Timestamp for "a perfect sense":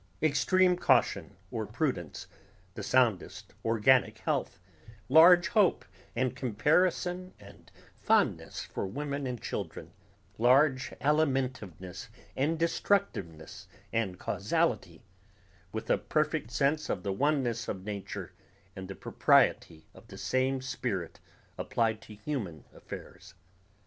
15.87-16.89